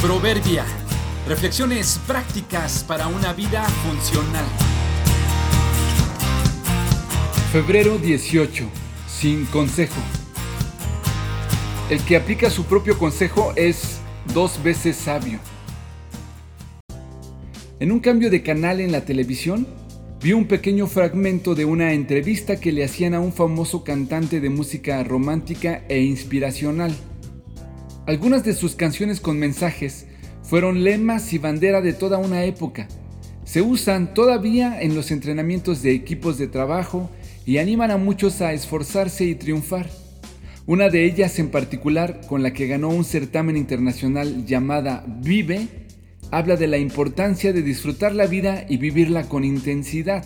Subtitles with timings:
[0.00, 0.64] Proverbia.
[1.28, 4.46] Reflexiones prácticas para una vida funcional.
[7.52, 8.64] Febrero 18.
[9.06, 10.00] Sin consejo.
[11.90, 14.00] El que aplica su propio consejo es
[14.32, 15.38] dos veces sabio.
[17.78, 19.66] En un cambio de canal en la televisión,
[20.22, 24.48] vi un pequeño fragmento de una entrevista que le hacían a un famoso cantante de
[24.48, 26.96] música romántica e inspiracional.
[28.10, 30.06] Algunas de sus canciones con mensajes
[30.42, 32.88] fueron lemas y bandera de toda una época.
[33.44, 37.08] Se usan todavía en los entrenamientos de equipos de trabajo
[37.46, 39.88] y animan a muchos a esforzarse y triunfar.
[40.66, 45.68] Una de ellas en particular, con la que ganó un certamen internacional llamada Vive,
[46.32, 50.24] habla de la importancia de disfrutar la vida y vivirla con intensidad.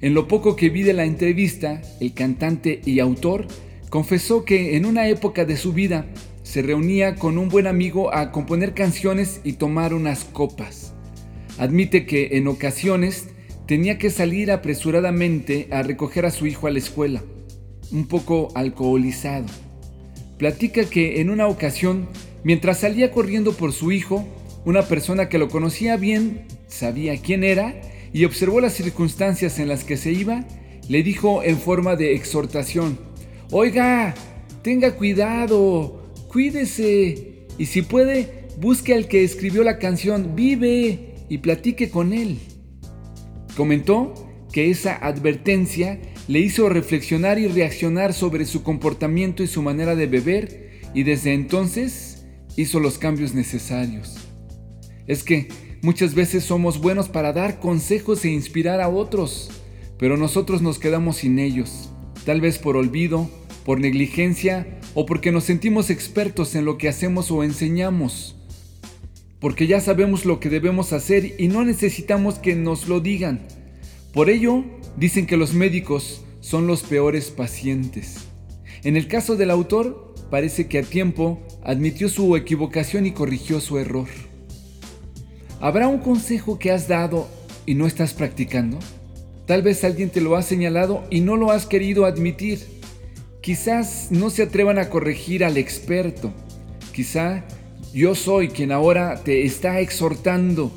[0.00, 3.48] En lo poco que vi de la entrevista, el cantante y autor
[3.88, 6.06] confesó que en una época de su vida
[6.50, 10.94] se reunía con un buen amigo a componer canciones y tomar unas copas.
[11.58, 13.28] Admite que en ocasiones
[13.68, 17.22] tenía que salir apresuradamente a recoger a su hijo a la escuela,
[17.92, 19.46] un poco alcoholizado.
[20.38, 22.08] Platica que en una ocasión,
[22.42, 24.26] mientras salía corriendo por su hijo,
[24.64, 27.80] una persona que lo conocía bien, sabía quién era
[28.12, 30.44] y observó las circunstancias en las que se iba,
[30.88, 32.98] le dijo en forma de exhortación,
[33.52, 34.16] Oiga,
[34.64, 35.99] tenga cuidado,
[36.30, 42.38] cuídese y si puede, busque al que escribió la canción Vive y platique con él.
[43.56, 44.14] Comentó
[44.52, 50.06] que esa advertencia le hizo reflexionar y reaccionar sobre su comportamiento y su manera de
[50.06, 52.24] beber y desde entonces
[52.56, 54.16] hizo los cambios necesarios.
[55.06, 55.48] Es que
[55.82, 59.50] muchas veces somos buenos para dar consejos e inspirar a otros,
[59.98, 61.90] pero nosotros nos quedamos sin ellos,
[62.24, 63.28] tal vez por olvido,
[63.64, 68.36] por negligencia o porque nos sentimos expertos en lo que hacemos o enseñamos.
[69.38, 73.46] Porque ya sabemos lo que debemos hacer y no necesitamos que nos lo digan.
[74.12, 74.64] Por ello,
[74.96, 78.16] dicen que los médicos son los peores pacientes.
[78.82, 83.78] En el caso del autor, parece que a tiempo admitió su equivocación y corrigió su
[83.78, 84.08] error.
[85.60, 87.28] ¿Habrá un consejo que has dado
[87.66, 88.78] y no estás practicando?
[89.46, 92.79] Tal vez alguien te lo ha señalado y no lo has querido admitir.
[93.40, 96.32] Quizás no se atrevan a corregir al experto.
[96.92, 97.44] Quizá
[97.92, 100.70] yo soy quien ahora te está exhortando.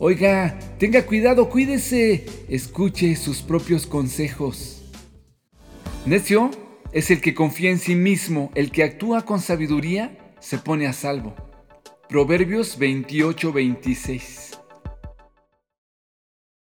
[0.00, 4.82] Oiga, tenga cuidado, cuídese, escuche sus propios consejos.
[6.06, 6.50] Necio
[6.92, 10.92] es el que confía en sí mismo, el que actúa con sabiduría se pone a
[10.92, 11.34] salvo.
[12.08, 14.47] Proverbios 28-26